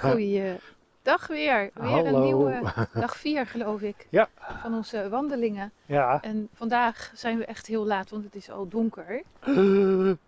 [0.10, 0.56] Goeie
[1.02, 1.70] dag weer.
[1.74, 2.04] Weer Hallo.
[2.16, 2.60] een nieuwe
[2.94, 4.28] dag 4 geloof ik Ja.
[4.62, 5.72] van onze wandelingen.
[5.86, 6.18] Ja.
[6.22, 9.22] En vandaag zijn we echt heel laat, want het is al donker.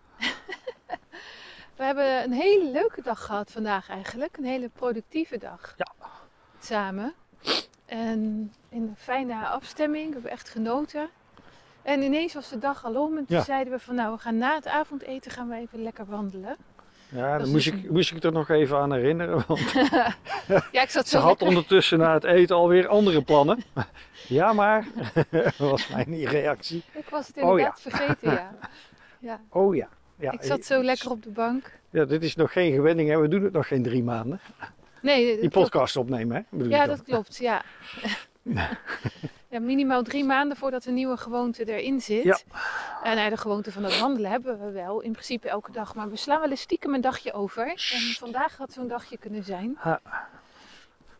[1.75, 4.37] We hebben een hele leuke dag gehad vandaag eigenlijk.
[4.37, 5.73] Een hele productieve dag.
[5.77, 5.91] Ja.
[6.59, 7.13] Samen.
[7.85, 10.07] En in een fijne afstemming.
[10.07, 11.09] We hebben echt genoten.
[11.81, 13.17] En ineens was de dag al om.
[13.17, 13.43] En toen Ja.
[13.43, 16.55] zeiden we van nou, we gaan na het avondeten gaan we even lekker wandelen.
[17.15, 19.43] Ja, is moest dus ik, moest ik er nog even aan herinneren.
[19.47, 19.71] Want
[20.71, 23.63] Ja, ik zat ze zo had lekker- ondertussen na het eten alweer andere plannen.
[24.27, 24.87] Ja, maar,
[25.57, 26.83] was mijn reactie.
[26.93, 27.49] Ik was het Oh, ja.
[27.49, 28.51] inderdaad vergeten, ja.
[29.19, 29.39] ja.
[29.49, 29.87] Oh ja.
[30.19, 30.31] ja.
[30.31, 31.79] Ik zat zo lekker op de bank.
[31.89, 33.19] Ja, dit is nog geen gewenning, hè?
[33.19, 34.39] we doen het nog geen drie maanden.
[35.01, 35.53] Nee, Die klopt.
[35.53, 36.41] podcast opnemen, hè?
[36.57, 36.95] bedoel Ja, dan.
[36.95, 37.61] dat klopt, ja.
[39.59, 39.65] Ja.
[39.65, 42.23] Minimaal drie maanden voordat een nieuwe gewoonte erin zit.
[42.23, 42.37] Ja.
[43.03, 45.95] En nou, de gewoonte van het wandelen hebben we wel, in principe elke dag.
[45.95, 47.65] Maar we slaan wel eens stiekem een dagje over.
[47.67, 49.77] En vandaag had zo'n dagje kunnen zijn.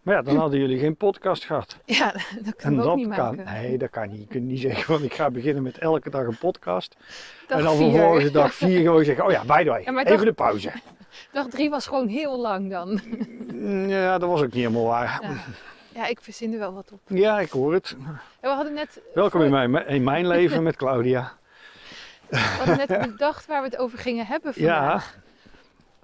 [0.02, 1.78] Maar ja, dan hadden jullie geen podcast gehad.
[1.86, 3.36] Ja, dat En kunnen we ook dat niet kan.
[3.36, 3.54] maken.
[3.54, 4.20] Nee, dat kan niet.
[4.20, 6.96] Je kunt niet zeggen, want ik ga beginnen met elke dag een podcast.
[7.48, 10.06] Dag en dan vervolgens dag vier gewoon zeggen, oh ja, by the way, Ja, even
[10.06, 10.72] dag- de pauze.
[11.32, 13.02] Dag drie was gewoon heel lang dan.
[13.90, 15.20] Ja, dat was ook niet helemaal waar.
[15.22, 15.30] Ja,
[15.96, 17.00] ja ik verzin er wel wat op.
[17.08, 17.96] Ja, ik hoor het.
[18.40, 21.34] En we hadden net, Welkom voor- in mijn, in mijn leven met Claudia.
[22.30, 24.80] we hadden net bedacht waar we het over gingen hebben Ja.
[24.80, 25.18] vandaag.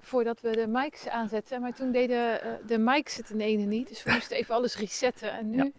[0.00, 1.60] Voordat we de mics aanzetten.
[1.60, 3.88] Maar toen deden eh, de mics het in ene niet.
[3.88, 5.32] Dus we moesten even alles resetten.
[5.32, 5.70] En nu Ja,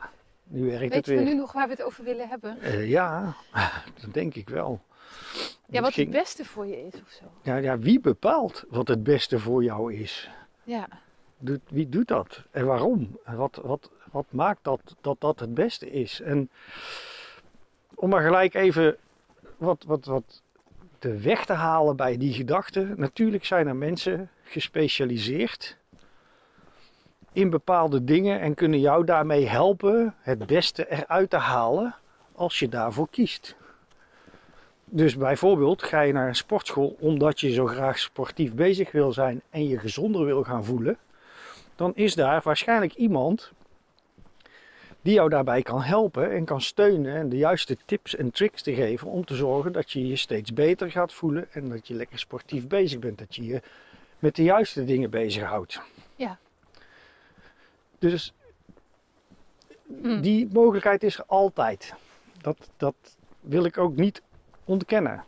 [0.43, 1.33] Nu werkt het weten we weer.
[1.33, 2.61] nu nog waar we het over willen hebben.
[2.61, 3.33] Eh, ja,
[4.01, 4.81] dat denk ik wel.
[5.67, 7.23] Ja, wat het beste voor je is of zo.
[7.41, 10.29] ja, ja, wie bepaalt wat het beste voor jou is?
[10.63, 10.87] Ja,
[11.43, 13.17] Doet, wie doet dat en waarom?
[13.25, 16.21] Wat, wat, wat maakt dat, dat dat het beste is?
[16.21, 16.49] En
[17.95, 18.97] om maar gelijk even
[19.57, 20.41] wat, wat, wat
[20.99, 22.93] de weg te halen bij die gedachte.
[22.95, 25.77] Natuurlijk zijn er mensen gespecialiseerd
[27.31, 31.95] in bepaalde dingen en kunnen jou daarmee helpen het beste eruit te halen
[32.35, 33.55] als je daarvoor kiest.
[34.85, 39.41] Dus bijvoorbeeld ga je naar een sportschool omdat je zo graag sportief bezig wil zijn
[39.49, 40.97] en je gezonder wil gaan voelen
[41.75, 43.51] dan is daar waarschijnlijk iemand
[45.01, 48.73] die jou daarbij kan helpen en kan steunen en de juiste tips en tricks te
[48.73, 52.19] geven om te zorgen dat je je steeds beter gaat voelen en dat je lekker
[52.19, 53.61] sportief bezig bent, dat je je
[54.19, 55.81] met de juiste dingen bezighoudt.
[56.15, 56.37] Ja.
[57.99, 58.33] Dus
[60.01, 60.21] Hm.
[60.21, 61.93] die mogelijkheid is er altijd.
[62.41, 62.95] Dat, dat
[63.39, 64.21] wil ik ook niet
[64.63, 65.23] ontkennen.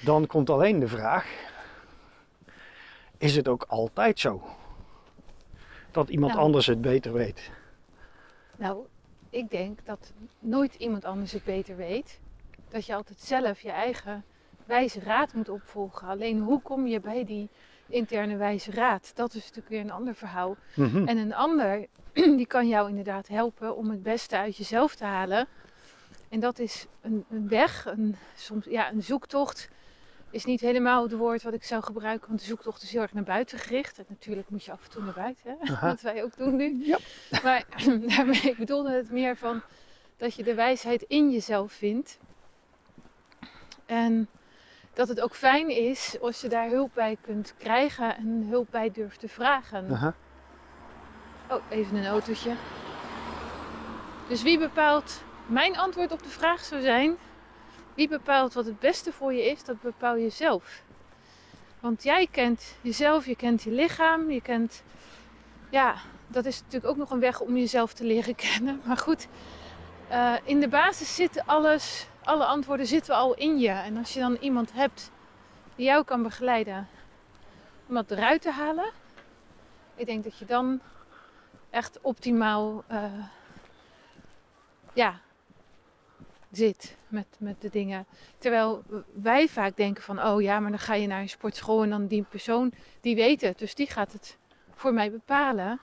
[0.00, 1.26] Dan komt alleen de vraag:
[3.18, 4.42] is het ook altijd zo?
[5.90, 6.44] Dat iemand Nou.
[6.44, 7.50] anders het beter weet.
[8.56, 8.86] nou,
[9.30, 12.20] ik denk dat nooit iemand anders het beter weet.
[12.68, 14.24] Dat je altijd zelf je eigen
[14.64, 16.08] wijze raad moet opvolgen.
[16.08, 17.48] Alleen hoe kom je bij die
[17.88, 19.12] interne wijze raad?
[19.14, 20.56] Dat is natuurlijk weer een ander verhaal.
[20.74, 21.08] Mhm.
[21.08, 21.86] En een ander,
[22.38, 25.46] die kan jou inderdaad helpen om het beste uit jezelf te halen.
[26.28, 29.68] En dat is een, een weg, een, soms, ja, een zoektocht.
[30.30, 33.12] Is niet helemaal het woord wat ik zou gebruiken, want de zoektocht is heel erg
[33.12, 33.98] naar buiten gericht.
[33.98, 35.74] En natuurlijk moet je af en toe naar buiten, hè?
[35.88, 36.84] Wat wij ook doen nu.
[36.84, 36.98] Ja.
[37.42, 37.64] Maar
[38.16, 39.62] daarmee ik bedoelde het meer van
[40.16, 42.18] dat je de wijsheid in jezelf vindt.
[43.86, 44.28] En
[44.94, 48.90] dat het ook fijn is als je daar hulp bij kunt krijgen en hulp bij
[48.90, 49.90] durft te vragen.
[49.90, 50.14] Aha.
[51.50, 52.54] Oh, even een autootje.
[54.28, 57.16] Dus wie bepaalt, mijn antwoord op de vraag zou zijn,
[57.96, 60.82] wie bepaalt wat het beste voor je is, dat bepaal je zelf.
[61.80, 64.82] Want jij kent jezelf, je kent je lichaam, je kent,
[65.70, 65.94] ja,
[66.26, 68.80] dat is natuurlijk ook nog een weg om jezelf te leren kennen.
[68.84, 69.28] Maar goed,
[70.08, 73.70] eh, in de basis zit alles, alle antwoorden zitten al in je.
[73.70, 75.10] En als je dan iemand hebt
[75.74, 76.88] die jou kan begeleiden
[77.86, 78.90] om dat eruit te halen,
[79.94, 80.80] ik denk dat je dan
[81.70, 83.04] echt optimaal eh,
[84.92, 85.20] ja,
[86.50, 88.06] zit met, met de dingen.
[88.38, 91.90] Terwijl wij vaak denken van, oh ja, maar dan ga je naar een sportschool en
[91.90, 93.58] dan die persoon, die weet het.
[93.58, 94.36] Dus die gaat het
[94.74, 95.80] voor mij bepalen.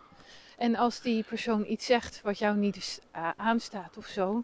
[0.57, 3.01] En als die persoon iets zegt wat jou niet
[3.35, 4.43] aanstaat of zo,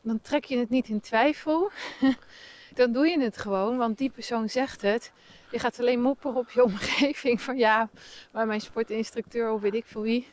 [0.00, 1.70] dan trek je het niet in twijfel.
[2.74, 5.12] dan doe je het gewoon, want die persoon zegt het.
[5.50, 7.88] Je gaat alleen mopperen op je omgeving van ja,
[8.30, 10.26] maar mijn sportinstructeur of weet ik veel wie,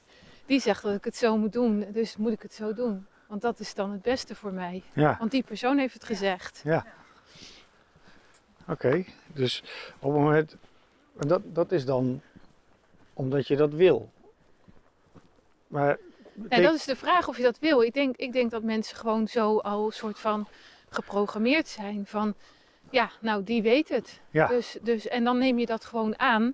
[0.46, 3.08] die zegt dat ik het zo moet doen, dus moet ik het zo doen.
[3.30, 4.84] Want dat is dan het beste voor mij.
[4.94, 6.64] Ja, Want die persoon heeft het gezegd.
[8.68, 9.06] oké.
[9.34, 9.64] Dus
[10.00, 10.56] op het moment.
[11.14, 12.22] Dat, dat is dan
[13.14, 14.10] omdat je dat wil.
[15.68, 15.98] Maar.
[16.50, 17.82] En dat is de vraag of je dat wil.
[17.82, 20.48] Ik denk, ik denk dat mensen gewoon zo al een soort van
[20.90, 22.36] geprogrammeerd zijn van
[22.90, 24.20] ja, nou die weet het.
[24.30, 24.48] Ja.
[24.48, 26.54] Dus, dus, en dan neem je dat gewoon aan.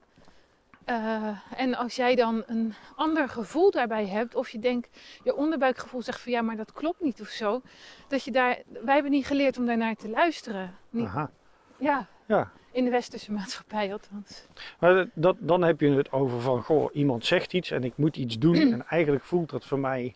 [0.85, 6.01] Eh, en als jij dan een ander gevoel daarbij hebt, of je denkt, je onderbuikgevoel
[6.01, 7.61] zegt van ja, maar dat klopt niet of zo,
[8.07, 10.75] dat je daar, wij hebben niet geleerd om daarnaar te luisteren.
[10.89, 11.29] Niet, Aha.
[11.77, 12.51] ja, Ja.
[12.71, 14.45] in de westerse maatschappij althans.
[14.79, 18.17] Maar dat, dan heb je het over van, goh, iemand zegt iets en ik moet
[18.17, 18.55] iets doen.
[18.73, 20.15] en eigenlijk voelt dat voor mij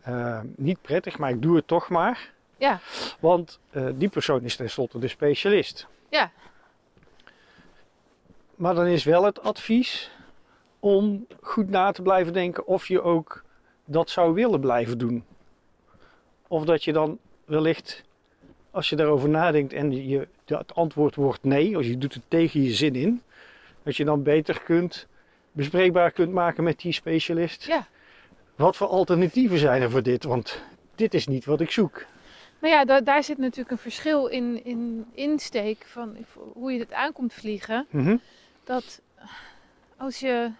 [0.00, 2.32] eh, niet prettig, maar ik doe het toch maar.
[2.56, 2.80] Ja.
[3.20, 5.86] Want eh, die persoon is tenslotte de specialist.
[6.08, 6.30] Ja.
[8.56, 10.10] Maar dan is wel het advies
[10.80, 13.44] om goed na te blijven denken of je ook
[13.84, 15.24] dat zou willen blijven doen.
[16.48, 18.02] Of dat je dan wellicht,
[18.70, 22.62] als je daarover nadenkt en je, het antwoord wordt nee, als je doet het tegen
[22.62, 23.22] je zin in,
[23.82, 25.06] dat je dan beter kunt,
[25.52, 27.64] bespreekbaar kunt maken met die specialist.
[27.64, 27.86] Ja.
[28.54, 30.24] Wat voor alternatieven zijn er voor dit?
[30.24, 30.62] Want
[30.94, 32.04] dit is niet wat ik zoek.
[32.58, 36.16] Maar ja, da- daar zit natuurlijk een verschil in, in insteek van
[36.52, 37.86] hoe je het aankomt vliegen.
[37.90, 38.16] Mhm.
[38.64, 39.00] Dat
[39.96, 40.50] als je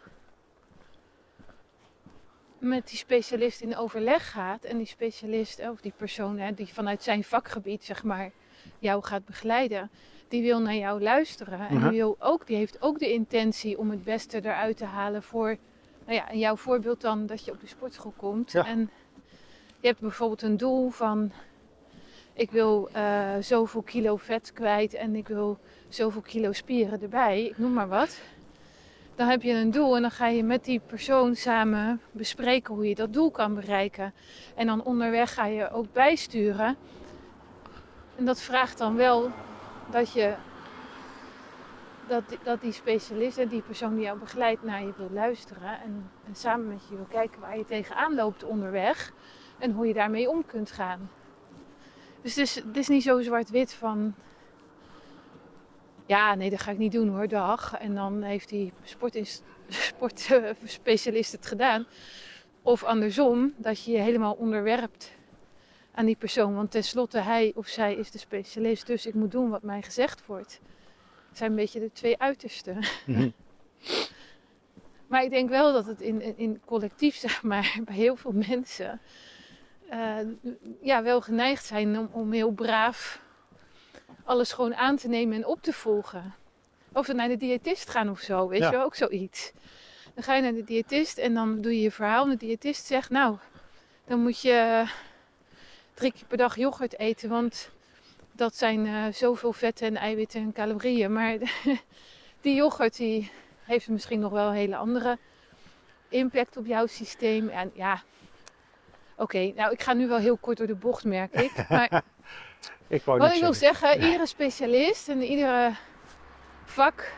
[2.58, 7.02] met die specialist in overleg gaat en die specialist of die persoon hè, die vanuit
[7.02, 8.30] zijn vakgebied zeg maar
[8.78, 9.90] jou gaat begeleiden,
[10.28, 11.88] die wil naar jou luisteren en Mhm.
[11.88, 15.56] die, wil ook, die heeft ook de intentie om het beste eruit te halen voor,
[16.04, 18.66] nou ja, in jouw voorbeeld dan dat je op de sportschool komt Ja.
[18.66, 18.90] en
[19.80, 21.32] je hebt bijvoorbeeld een doel van
[22.34, 25.58] ik wil eh, zoveel kilo vet kwijt en ik wil
[25.88, 28.20] zoveel kilo spieren erbij, ik noem maar wat.
[29.14, 32.88] Dan heb je een doel en dan ga je met die persoon samen bespreken hoe
[32.88, 34.14] je dat doel kan bereiken.
[34.54, 36.76] En dan onderweg ga je ook bijsturen.
[38.16, 39.30] En dat vraagt dan wel
[39.90, 40.34] dat je
[42.06, 45.80] dat, die- dat die specialist en die persoon die jou begeleidt naar je wil luisteren.
[45.80, 49.12] En, en samen met je wil kijken waar je tegenaan loopt onderweg.
[49.58, 51.10] En hoe je daarmee om kunt gaan.
[52.24, 54.14] Dus het is, het is niet zo zwart-wit van
[56.06, 57.74] ja, nee, dat ga ik niet doen hoor, dag.
[57.74, 58.72] En dan heeft die
[59.68, 61.86] sportspecialist het gedaan.
[62.62, 65.12] Of andersom, dat je je helemaal onderwerpt
[65.94, 66.54] aan die persoon.
[66.54, 70.26] Want tenslotte, hij of zij is de specialist, dus ik moet doen wat mij gezegd
[70.26, 70.60] wordt.
[71.28, 72.78] Het zijn een beetje de twee uitersten.
[73.06, 73.28] Mhm.
[75.06, 78.32] Maar ik denk wel dat het in, in, in collectief, zeg maar, bij heel veel
[78.32, 79.00] mensen...
[79.88, 80.16] eh,
[80.82, 83.22] ja, wel geneigd zijn om, om heel braaf
[84.24, 86.34] alles gewoon aan te nemen en op te volgen.
[86.92, 88.70] Of naar de diëtist gaan of zo, weet Ja.
[88.70, 89.52] je ook zoiets.
[90.14, 92.24] Dan ga je naar de diëtist en dan doe je je verhaal.
[92.24, 93.36] En de diëtist zegt, nou,
[94.06, 94.84] dan moet je
[95.94, 97.70] drie keer per dag yoghurt eten, want
[98.32, 101.12] dat zijn eh, zoveel vetten en eiwitten en calorieën.
[101.12, 101.38] Maar
[102.40, 103.30] die yoghurt die
[103.62, 105.18] heeft misschien nog wel een hele andere
[106.08, 107.48] impact op jouw systeem.
[107.48, 108.02] En ja,
[109.16, 111.52] oké, nou ik ga nu wel heel kort door de bocht, merk ik.
[111.68, 112.02] Maar
[112.88, 113.88] Ik wou wat ik wil zeggen.
[113.88, 115.74] zeggen, iedere specialist en iedere
[116.64, 117.12] vak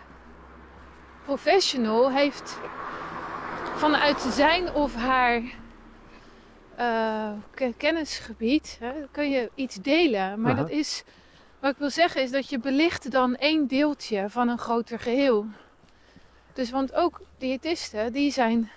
[1.24, 2.58] professional heeft
[3.76, 5.42] vanuit zijn of haar
[6.76, 10.40] eh, ke- kennisgebied hè, kun je iets delen.
[10.40, 11.04] Maar dat is,
[11.60, 15.46] wat ik wil zeggen is dat je belicht dan één deeltje van een groter geheel.
[16.52, 18.70] Dus want ook diëtisten die zijn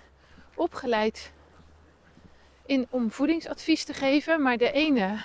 [0.56, 1.31] opgeleid
[2.69, 5.24] in, om voedingsadvies te geven, maar de ene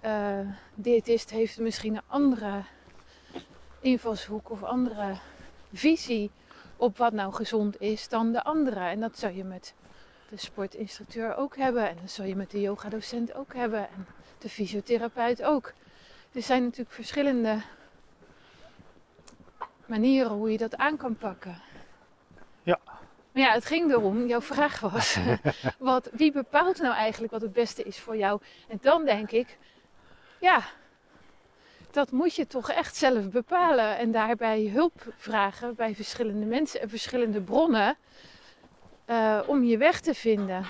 [0.00, 0.40] eh
[0.74, 2.62] diëtist heeft misschien een andere
[3.80, 5.18] invalshoek of andere
[5.72, 6.30] visie
[6.76, 8.80] op wat nou gezond is dan de andere.
[8.80, 9.74] En dat zou je met
[10.28, 14.06] de sportinstructeur ook hebben en dat zou je met de yogadocent ook hebben en
[14.38, 15.72] de fysiotherapeut ook.
[16.32, 17.62] Er zijn natuurlijk verschillende
[19.86, 21.62] manieren hoe je dat aan kan pakken.
[22.62, 22.80] Ja.
[23.38, 25.18] Maar ja, het ging erom, jouw vraag was,
[25.78, 28.40] wat, wie bepaalt nou eigenlijk wat het beste is voor jou?
[28.68, 29.58] En dan denk ik,
[30.40, 30.62] ja,
[31.90, 33.98] dat moet je toch echt zelf bepalen.
[33.98, 37.96] En daarbij hulp vragen bij verschillende mensen en verschillende bronnen.
[39.04, 40.64] eh, om je weg te vinden.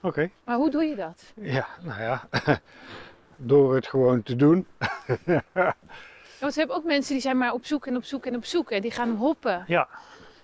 [0.00, 1.32] Oké, Maar hoe doe je dat?
[1.34, 2.28] ja, nou ja.
[3.36, 4.66] Door het gewoon te doen.
[6.40, 8.44] Want we hebben ook mensen die zijn maar op zoek en op zoek en op
[8.44, 8.70] zoek.
[8.70, 9.88] En die gaan hoppen Ja,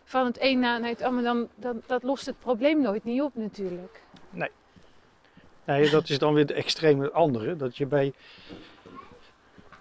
[0.09, 1.23] van het een naar het ander.
[1.23, 4.03] Dan, dan, dat lost het probleem nooit niet op natuurlijk.
[5.65, 7.57] nee, dat is dan weer de extreme andere.
[7.57, 8.13] Dat je bij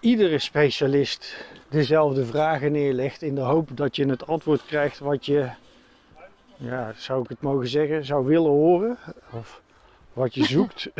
[0.00, 5.50] iedere specialist dezelfde vragen neerlegt in de hoop dat je het antwoord krijgt wat je,
[6.56, 8.98] ja, zou ik het mogen zeggen, zou willen horen.
[9.32, 9.62] Of
[10.12, 10.90] wat je zoekt.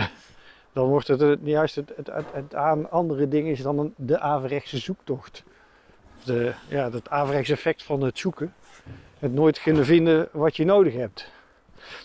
[0.73, 4.19] Dan wordt het juist het, het, het, het aan andere ding is dan een, de
[4.19, 5.43] averechtse zoektocht.
[6.19, 8.55] Of de, ja, het averechts effect van het zoeken.
[9.19, 11.31] Het nooit kunnen vinden wat je nodig hebt.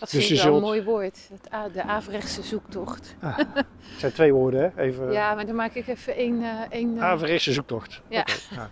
[0.00, 1.30] Dat Dus vind ik wel een mooi woord.
[1.72, 3.14] De averechtse zoektocht.
[3.18, 4.82] Het zijn twee woorden, hè?
[4.82, 5.12] Even.
[5.12, 6.42] Ja, maar dan maak ik even één...
[6.42, 8.00] eh, één eh, Averechtse zoektocht.
[8.08, 8.26] Ja.
[8.50, 8.70] Ja.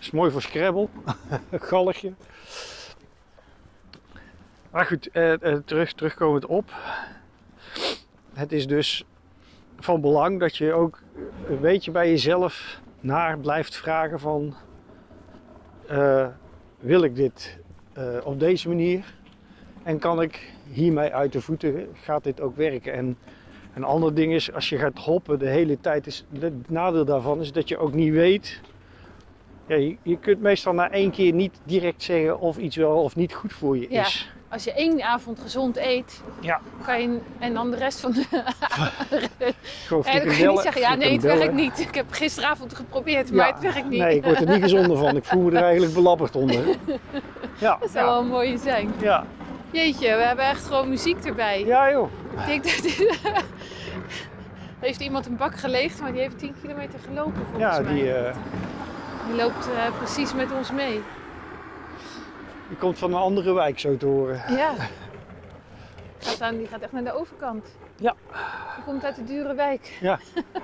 [0.00, 0.88] is mooi voor Scrabble.
[1.52, 2.12] Galgje.
[4.70, 6.72] Maar goed, eh, eh, terug, terugkomend op.
[8.34, 9.04] Het is dus
[9.78, 10.98] van belang dat je ook
[11.48, 14.54] een beetje bij jezelf naar blijft vragen van...
[16.86, 17.58] wil ik dit
[17.92, 19.14] eh, op deze manier?
[19.82, 22.92] En kan ik hiermee uit de voeten, gaat dit ook werken?
[22.92, 23.16] En
[23.74, 27.40] een ander ding is, als je gaat hoppen de hele tijd, is, het nadeel daarvan
[27.40, 28.60] is dat je ook niet weet.
[29.66, 33.16] Ja, je, je kunt meestal na één keer niet direct zeggen of iets wel of
[33.16, 34.00] niet goed voor je Ja.
[34.00, 34.32] is.
[34.48, 36.60] Als je één avond gezond eet, Ja.
[36.84, 38.24] kan je, en dan de rest van de...
[39.86, 41.80] Gewoon En dan kan je niet zeggen, ja nee, het werkt niet.
[41.80, 44.00] Ik heb gisteravond geprobeerd, maar Ja, het werkt niet.
[44.00, 45.16] Nee, ik word er niet gezonder van.
[45.16, 46.64] Ik voel me er eigenlijk belabberd onder.
[47.58, 48.92] Ja, Dat zou ja, wel een mooie zijn.
[48.98, 49.24] ja.
[49.70, 51.64] Jeetje, we hebben echt gewoon muziek erbij.
[51.64, 52.08] ja joh.
[52.38, 53.20] Ik denk dat dit...
[54.80, 57.92] heeft iemand een bak geleegd, maar die heeft 10 kilometer gelopen volgens Ja, mij.
[57.94, 58.34] die, eh,
[59.26, 61.00] Die loopt eh, precies met ons mee.
[62.68, 64.56] Die komt van een andere wijk zo te horen.
[64.56, 64.74] Ja.
[66.18, 67.76] Gaat aan, die gaat echt naar de overkant.
[67.96, 68.14] Ja.
[68.74, 69.98] Die komt uit de dure wijk.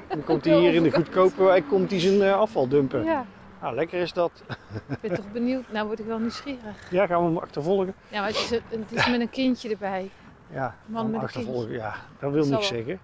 [0.08, 3.04] Dan komt hij hier in de goedkope wijk komt hij zijn eh, afval dumpen.
[3.04, 3.26] Ja.
[3.60, 4.42] Nou, lekker is dat.
[4.88, 5.64] Ik ben toch benieuwd.
[5.72, 6.90] Nou word ik wel nieuwsgierig.
[6.90, 7.94] Ja, gaan we hem achtervolgen?
[8.08, 10.10] Ja, maar het is, het is met een kindje erbij.
[10.50, 11.72] Ja, Man met een achtervolgen.
[11.72, 13.00] Ja, dat wil niks zeggen.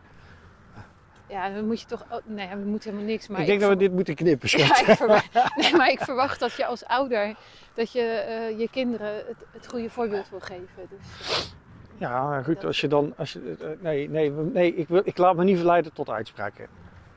[1.28, 2.04] Ja, dan moet je toch...
[2.10, 3.28] oh, nee, we moeten helemaal niks.
[3.28, 4.78] Maar ik denk dat we dit moeten knippen, schat.
[4.78, 7.34] Ja, ik verwacht, nee, maar ik verwacht dat je als ouder...
[7.74, 10.88] dat je eh, je kinderen het, het goede voorbeeld wil geven.
[10.88, 11.54] Dus,
[11.96, 13.14] Ja, maar goed, als je dan...
[13.16, 16.66] Als je, eh, nee, nee, nee ik, wil, ik laat me niet verleiden tot uitspraken.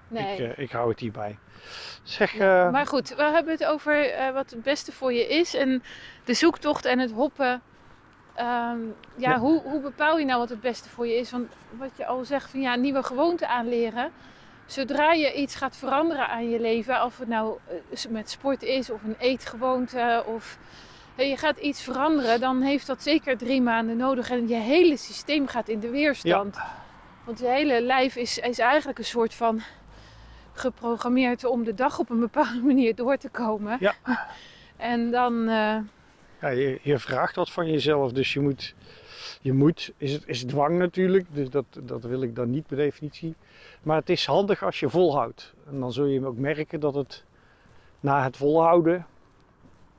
[0.08, 0.38] nee.
[0.38, 1.38] Ik, eh, ik hou het hierbij.
[2.04, 5.28] Zeg, Ja, eh, maar goed, we hebben het over eh, wat het beste voor je
[5.28, 5.54] is.
[5.56, 5.84] En
[6.24, 7.62] de zoektocht en het hoppen.
[8.34, 8.80] Ehm,
[9.16, 9.38] ja, Ja.
[9.38, 11.32] Hoe, hoe bepaal je nou wat het beste voor je is?
[11.32, 14.12] Want wat je al zegt, van ja, nieuwe gewoonten aanleren.
[14.66, 17.58] Zodra je iets gaat veranderen aan je leven, of het nou
[17.90, 20.58] eh, met sport is of een eetgewoonte of
[21.16, 25.48] je gaat iets veranderen, dan heeft dat zeker drie maanden nodig en je hele systeem
[25.48, 26.58] gaat in de weerstand.
[27.24, 29.62] Want je hele lijf is, is eigenlijk een soort van
[30.54, 33.78] geprogrammeerd om de dag op een bepaalde manier door te komen.
[33.80, 33.94] Ja.
[34.78, 35.78] En dan, eh,
[36.42, 38.76] ja, je, je vraagt wat van jezelf, dus je moet...
[39.42, 42.78] Je moet, is, het, is dwang natuurlijk, dus dat, dat wil ik dan niet per
[42.78, 43.36] definitie.
[43.82, 45.54] Maar het is handig als je volhoudt.
[45.68, 47.24] En dan zul je ook merken dat het
[48.00, 49.06] na het volhouden,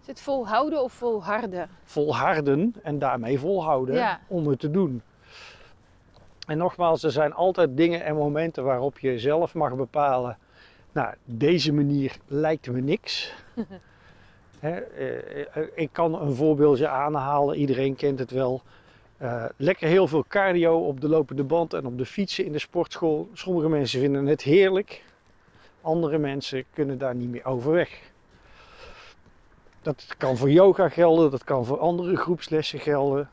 [0.00, 1.68] is het volhouden of volharden?
[1.84, 4.20] volharden en daarmee volhouden Ja.
[4.26, 5.02] om het te doen.
[6.46, 10.38] En nogmaals, er zijn altijd dingen en momenten waarop je zelf mag bepalen.
[10.92, 13.34] Nou, deze manier lijkt me niks.
[14.62, 18.62] Hè, eh, ik kan een voorbeeldje aanhalen, iedereen kent het wel.
[19.16, 22.58] Eh, lekker heel veel cardio op de lopende band en op de fietsen in de
[22.58, 23.28] sportschool.
[23.32, 25.04] Sommige mensen vinden het heerlijk,
[25.80, 28.00] andere mensen kunnen daar niet meer overweg.
[29.82, 33.30] Dat kan voor yoga gelden, dat kan voor andere groepslessen gelden.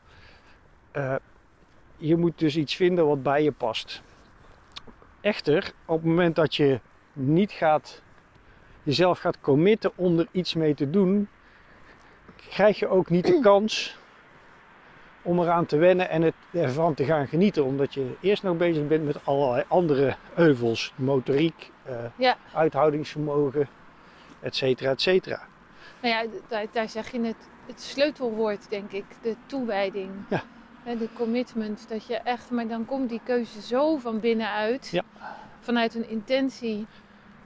[0.90, 1.14] Eh,
[1.96, 4.02] je moet dus iets vinden wat bij je past.
[5.20, 6.80] Echter, op het moment dat je
[7.12, 8.02] niet gaat,
[8.82, 11.28] jezelf gaat committen om er iets mee te doen,
[12.36, 13.98] krijg je ook niet de kans
[15.22, 17.64] om eraan te wennen en het ervan te gaan genieten.
[17.64, 20.92] Omdat je eerst nog bezig bent met allerlei andere euvels.
[20.96, 22.36] Motoriek, eh, Ja.
[22.54, 23.68] uithoudingsvermogen,
[24.40, 25.40] et cetera, et cetera.
[26.02, 29.04] Nou ja, daar, daar zeg je het, het sleutelwoord, denk ik.
[29.22, 30.10] De toewijding.
[30.28, 30.42] Ja.
[30.84, 31.88] De commitment.
[31.88, 34.88] Dat je echt, maar dan komt die keuze zo van binnenuit.
[34.88, 35.02] Ja.
[35.60, 36.86] Vanuit een intentie.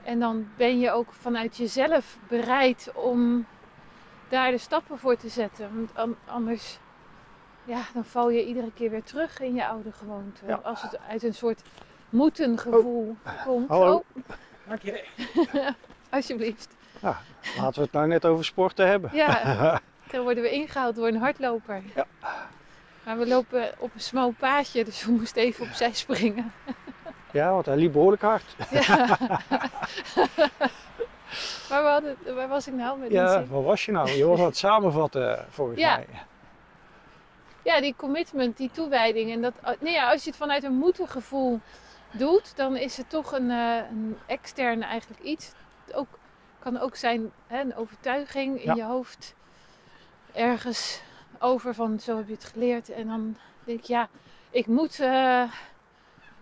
[0.05, 3.45] En dan ben je ook vanuit jezelf bereid om
[4.29, 5.69] daar de stappen voor te zetten.
[5.75, 6.79] Want an- anders,
[7.63, 10.45] ja, dan val je iedere keer weer terug in je oude gewoonte.
[10.47, 10.59] Ja.
[10.63, 11.61] Als het uit een soort
[12.09, 13.69] moeten gevoel komt.
[13.69, 14.03] Hallo.
[14.67, 14.75] Oh,
[16.09, 16.75] alsjeblieft.
[17.57, 19.09] Laten we het nou net over sporten hebben.
[19.13, 19.41] Ja,
[20.11, 21.81] dan worden we ingehaald door een hardloper.
[21.95, 22.05] Ja.
[23.03, 26.51] Maar we lopen op een smal paadje, dus we moesten even opzij springen.
[27.35, 28.55] Ja, want hij liep behoorlijk hard.
[28.71, 29.17] Ja.
[31.83, 34.09] hadden, waar was ik nou met Ja, waar was je nou?
[34.09, 35.95] Je was aan het samenvatten eh, volgens Ja.
[35.95, 36.07] mij.
[37.61, 39.31] Ja, die commitment, die toewijding.
[39.31, 41.59] En dat, nee, ja, als je het vanuit een moeten gevoel
[42.11, 45.51] doet, dan is het toch een, een extern eigenlijk iets.
[45.85, 46.07] Het ook,
[46.59, 48.73] kan ook zijn hè, een overtuiging in Ja.
[48.75, 49.35] je hoofd.
[50.33, 51.01] Ergens
[51.39, 52.89] over van zo heb je het geleerd.
[52.89, 54.09] En dan denk ik, ja,
[54.49, 55.43] ik moet eh,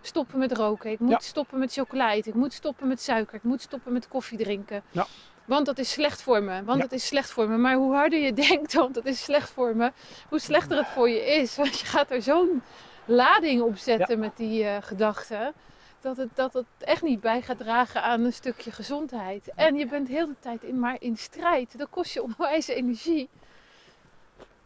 [0.06, 0.90] stoppen met roken.
[0.90, 1.18] Ik moet Ja.
[1.18, 2.30] stoppen met chocola eten.
[2.30, 3.34] Ik moet stoppen met suiker.
[3.34, 4.82] Ik moet stoppen met koffie drinken.
[4.90, 5.06] Ja.
[5.44, 6.64] Want dat is slecht voor me.
[6.64, 6.84] Want Ja.
[6.84, 7.56] het is slecht voor me.
[7.56, 9.92] Maar hoe harder je denkt, want het is slecht voor me,
[10.28, 11.56] hoe slechter het voor je is.
[11.64, 12.62] Want je gaat er zo'n
[13.04, 15.52] lading op zetten met die eh, gedachten.
[16.00, 19.50] Dat het, dat het echt niet bij gaat dragen aan een stukje gezondheid.
[19.54, 21.78] En je bent heel de tijd in, maar in strijd.
[21.78, 23.28] Dat kost je onwijs energie.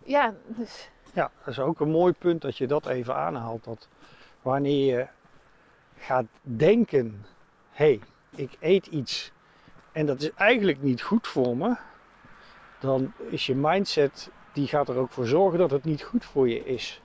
[0.05, 3.65] Ja, dus Ja, dat is ook een mooi punt dat je dat even aanhaalt.
[3.65, 3.89] Dat
[4.43, 5.07] wanneer je
[6.09, 7.27] gaat denken,
[7.71, 8.01] hé, hey,
[8.31, 9.33] ik eet iets
[9.93, 11.77] en dat is eigenlijk niet goed voor me,
[12.81, 16.49] dan is je mindset, die gaat er ook voor zorgen dat het niet goed voor
[16.49, 17.03] je is.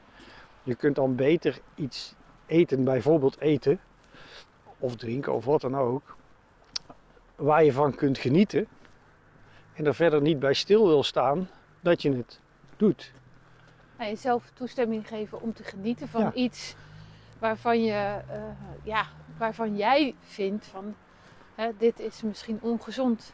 [0.64, 3.80] Je kunt dan beter iets eten, bijvoorbeeld eten,
[4.80, 6.18] of drinken of wat dan ook,
[7.36, 8.68] waar je van kunt genieten
[9.74, 11.50] en er verder niet bij stil wil staan
[11.82, 12.40] dat je het
[12.78, 13.14] doet.
[13.98, 16.34] nou, jezelf toestemming geven om te genieten van Ja.
[16.34, 16.76] iets
[17.44, 17.92] waarvan, je,
[18.28, 18.42] eh,
[18.84, 19.06] ja,
[19.38, 20.96] waarvan jij vindt van
[21.56, 23.34] hè, dit is misschien ongezond.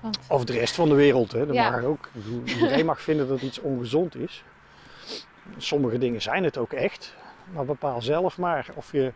[0.00, 1.42] Want Of de rest van de wereld, hè.
[1.42, 1.70] Ja.
[1.70, 2.08] mag ook.
[2.44, 4.44] Iedereen mag vinden dat iets ongezond is.
[5.56, 7.14] Sommige dingen zijn het ook echt.
[7.52, 9.12] Maar bepaal zelf maar of je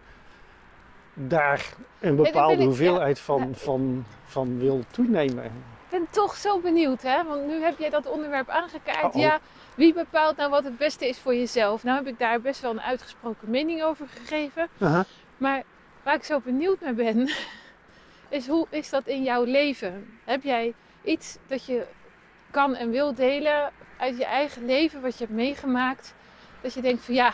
[1.14, 5.52] daar een bepaalde ik- hoeveelheid van, van, van wil toenemen.
[5.90, 7.24] Ik ben toch zo benieuwd, hè?
[7.24, 9.04] Want nu heb jij dat onderwerp aangekaart.
[9.14, 9.20] Uh-oh.
[9.22, 9.38] Ja,
[9.74, 11.82] wie bepaalt nou wat het beste is voor jezelf?
[11.84, 14.68] Nou heb ik daar best wel een uitgesproken mening over gegeven.
[15.36, 15.62] Maar
[16.02, 17.30] waar ik zo benieuwd naar ben,
[18.28, 20.18] is hoe is dat in jouw leven?
[20.24, 21.86] Heb jij iets dat je
[22.50, 26.14] kan en wil delen uit je eigen leven, wat je hebt meegemaakt?
[26.60, 27.32] Dat je denkt van ja,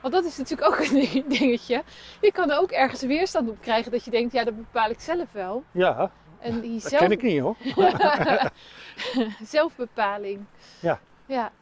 [0.00, 1.82] want dat is natuurlijk ook een ding- dingetje.
[2.20, 5.00] Je kan er ook ergens weerstand op krijgen dat je denkt, ja, dat bepaal ik
[5.00, 5.64] zelf wel.
[5.70, 6.10] Ja,
[6.44, 7.56] En die dat zelf, ken ik niet hoor.
[9.54, 10.44] zelfbepaling.
[10.80, 11.00] Ja.
[11.26, 11.52] Ja,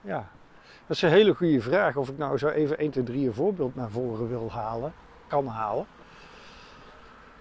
[0.00, 0.28] Ja,
[0.86, 1.96] dat is een hele goede vraag.
[1.96, 4.92] Of ik nou zo even 1, 2, 3 een voorbeeld naar voren wil halen,
[5.26, 5.86] kan halen.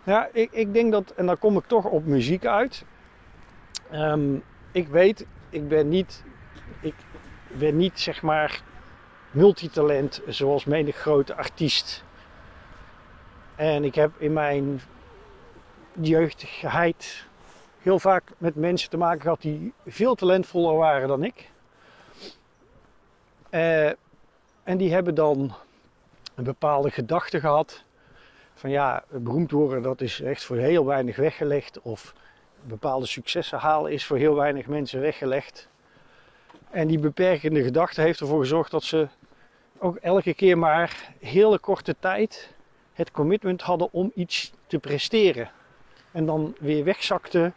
[0.03, 2.86] Ja, ik, ik denk dat, en dan kom ik toch op muziek uit.
[3.91, 4.36] Ehm,
[4.72, 6.24] ik weet, ik ben niet,
[6.81, 6.96] ik
[7.48, 8.62] ben niet zeg maar
[9.31, 12.03] multitalent zoals menig grote artiest.
[13.55, 14.81] En ik heb in mijn
[16.01, 17.27] jeugdigheid
[17.81, 21.49] heel vaak met mensen te maken gehad die veel talentvoller waren dan ik.
[23.49, 23.88] Eh,
[24.63, 25.53] en die hebben dan
[26.35, 27.83] een bepaalde gedachte gehad.
[28.53, 31.81] Van ja, beroemd worden dat is echt voor heel weinig weggelegd.
[31.81, 32.13] Of
[32.63, 35.67] bepaalde successen halen is voor heel weinig mensen weggelegd.
[36.69, 39.07] En die beperkende gedachte heeft ervoor gezorgd dat ze
[39.77, 42.53] ook elke keer maar hele korte tijd
[42.93, 45.51] het commitment hadden om iets te presteren.
[46.12, 47.54] En dan weer wegzakten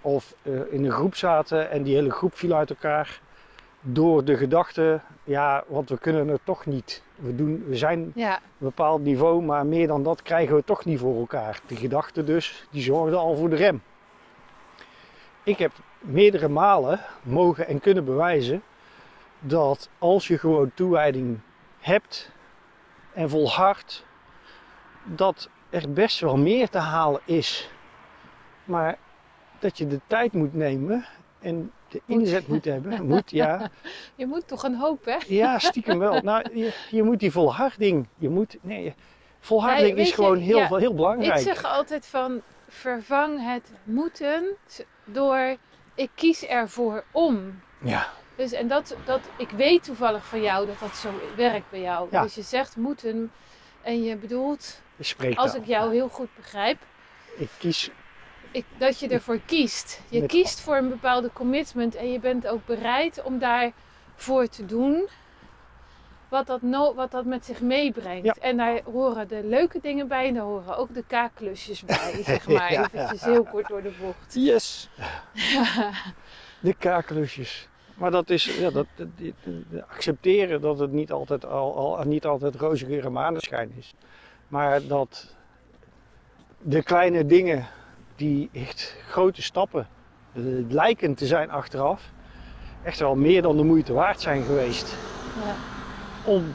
[0.00, 3.20] of eh, in een groep zaten en die hele groep viel uit elkaar
[3.80, 7.02] door de gedachte, ja, want we kunnen het toch niet.
[7.16, 10.84] We, doen, we zijn ja, een bepaald niveau, maar meer dan dat krijgen we toch
[10.84, 11.60] niet voor elkaar.
[11.66, 13.82] Die gedachte dus, die zorgde al voor de rem.
[15.42, 18.62] Ik heb meerdere malen mogen en kunnen bewijzen
[19.40, 21.40] dat als je gewoon toewijding
[21.78, 22.30] hebt
[23.12, 24.04] en volhardt,
[25.04, 27.70] dat er best wel meer te halen is.
[28.64, 28.98] Maar
[29.58, 31.06] dat je de tijd moet nemen
[31.40, 33.04] en de inzet moet hebben.
[33.06, 33.70] Moet, ja.
[34.14, 35.16] je moet toch een hoop, hè?
[35.26, 36.20] Ja, stiekem wel.
[36.22, 38.06] Nou, je, je moet die volharding.
[38.18, 38.94] Je moet, nee,
[39.40, 41.36] volharding Nee, is je, gewoon heel, ja, heel belangrijk.
[41.36, 44.56] Ik zeg altijd van vervang het moeten
[45.04, 45.56] door
[45.94, 47.60] ik kies ervoor om.
[47.80, 51.80] Ja, Dus en dat, dat ik weet toevallig van jou dat dat zo werkt bij
[51.80, 52.08] jou.
[52.10, 52.22] Ja.
[52.22, 53.32] Dus je zegt moeten
[53.82, 54.82] en je bedoelt,
[55.34, 55.56] als al.
[55.60, 56.78] ik jou heel goed begrijp,
[57.36, 57.90] Ik kies,
[58.50, 60.00] ik, dat je ervoor kiest.
[60.08, 64.66] Je Met- kiest voor een bepaalde commitment en je bent ook bereid om daarvoor te
[64.66, 65.08] doen
[66.28, 68.24] wat dat, no, wat dat met zich meebrengt.
[68.24, 68.34] Ja.
[68.40, 72.48] En daar horen de leuke dingen bij en daar horen ook de kaakklusjes bij, zeg
[72.48, 72.72] maar.
[72.72, 72.84] Ja.
[72.84, 74.34] Eventjes heel kort door de bocht.
[74.34, 74.88] yes,
[76.60, 77.68] de kakelusjes.
[77.94, 78.86] Maar dat is, ja, dat,
[79.88, 83.94] accepteren dat het niet altijd, al, al, niet altijd roze geur en maneschijn is.
[84.54, 85.34] Maar dat
[86.58, 87.66] de kleine dingen
[88.16, 89.86] die echt grote stappen
[90.68, 92.10] lijken te zijn achteraf,
[92.82, 94.96] echt wel meer dan de moeite waard zijn geweest.
[95.44, 95.54] Ja.
[96.30, 96.54] om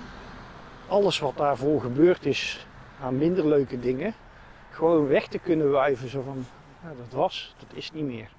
[0.87, 2.67] alles wat daarvoor gebeurd is
[3.01, 4.13] aan minder leuke dingen,
[4.69, 6.09] gewoon weg te kunnen wuiven.
[6.09, 6.45] Zo van,
[6.83, 8.29] ja, dat was, dat is niet meer.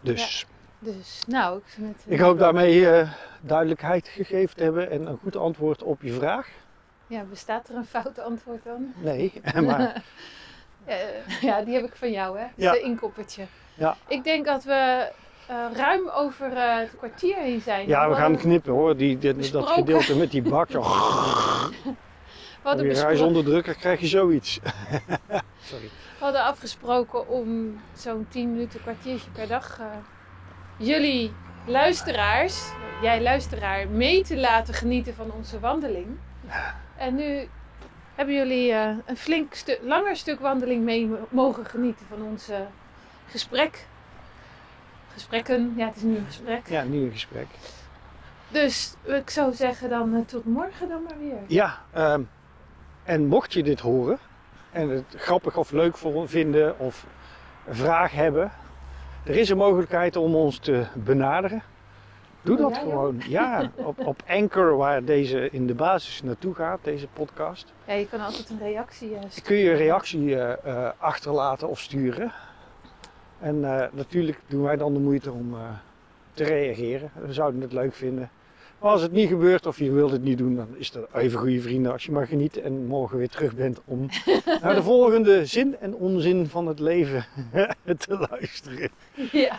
[0.00, 0.46] Dus
[0.78, 2.12] Dus, nou, ik vind het...
[2.12, 3.10] ik hoop daarmee eh,
[3.40, 6.48] duidelijkheid gegeven te hebben en een goed antwoord op je vraag.
[7.14, 8.92] Ja, bestaat er een fout antwoord dan?
[8.96, 9.32] Nee,
[9.66, 9.92] maar
[10.84, 10.96] Eh,
[11.40, 12.46] ja, die heb ik van jou, hè?
[12.56, 12.72] Ja.
[12.72, 13.44] Het inkoppertje.
[13.74, 13.96] Ja.
[14.08, 15.10] Ik denk dat we
[15.48, 17.88] eh, ruim over eh, het kwartier heen zijn.
[17.88, 18.96] ja, we gaan knippen hoor.
[18.96, 20.70] Die, die- dat gedeelte met die bak.
[20.70, 20.80] Zo.
[22.64, 24.60] je bespro- ruis onderdrukken krijg je zoiets.
[25.62, 25.84] Sorry.
[26.18, 29.80] we hadden afgesproken om zo'n 10 minuten, kwartiertje per dag
[30.76, 31.32] jullie
[31.66, 32.72] luisteraars,
[33.02, 36.06] jij luisteraar, mee te laten genieten van onze wandeling.
[36.96, 37.48] En nu
[38.14, 42.50] hebben jullie eh, een flink stuk, langer stuk wandeling mee mo- mogen genieten van ons
[43.28, 43.86] gesprek.
[45.12, 46.68] Gesprekken, ja, het is nu een gesprek.
[46.68, 47.46] Ja, nu een gesprek.
[48.48, 51.38] Dus ik zou zeggen dan eh, tot morgen dan maar weer.
[51.46, 52.22] Ja, ehm,
[53.04, 54.18] en mocht je dit horen
[54.70, 57.06] en het grappig of leuk vinden of
[57.66, 58.52] een vraag hebben,
[59.24, 61.62] er is een mogelijkheid om ons te benaderen.
[62.44, 63.20] Doe dat gewoon.
[63.28, 67.72] Ja, op, op Anchor, waar deze in de basis naartoe gaat, deze podcast.
[67.86, 69.42] Ja, je kan altijd een reactie eh, sturen.
[69.42, 72.32] Kun je een reactie eh, eh, achterlaten of sturen.
[73.40, 73.60] En
[73.92, 75.56] natuurlijk doen wij dan de moeite om
[76.32, 77.10] te reageren.
[77.26, 78.30] We zouden het leuk vinden.
[78.78, 81.38] Maar als het niet gebeurt of je wilt het niet doen, dan is dat even
[81.38, 84.08] goede vrienden als je maar geniet en morgen weer terug bent om
[84.62, 87.26] naar de volgende zin en onzin van het leven
[88.06, 88.90] te luisteren.
[89.32, 89.58] Ja.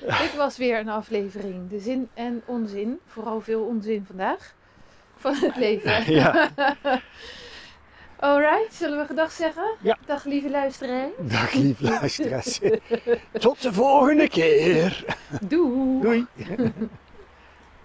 [0.22, 1.70] Dit was weer een aflevering.
[1.70, 2.98] De zin en onzin.
[3.06, 4.54] Vooral veel onzin vandaag.
[5.16, 6.04] Van het leven.
[6.14, 6.50] Ja,
[8.16, 9.76] Alright, zullen we gedag zeggen?
[9.80, 9.98] Ja.
[10.06, 11.08] Dag lieve luisteraar.
[11.18, 12.60] dag lief luisteraars.
[13.32, 15.04] Tot de volgende keer.
[15.40, 16.00] Doei.
[16.00, 16.26] Doei.